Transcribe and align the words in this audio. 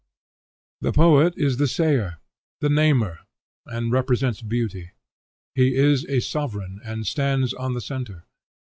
The 0.79 0.91
poet 0.91 1.35
is 1.37 1.57
the 1.57 1.67
sayer, 1.67 2.17
the 2.59 2.69
namer, 2.69 3.19
and 3.67 3.91
represents 3.91 4.41
beauty. 4.41 4.93
He 5.53 5.75
is 5.75 6.05
a 6.05 6.21
sovereign, 6.21 6.81
and 6.83 7.05
stands 7.05 7.53
on 7.53 7.75
the 7.75 7.81
centre. 7.81 8.25